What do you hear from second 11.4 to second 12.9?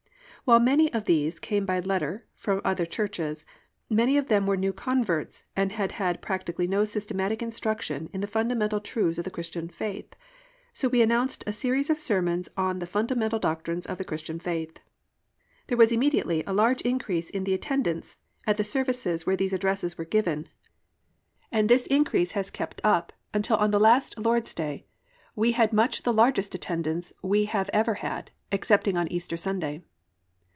a series of sermons on The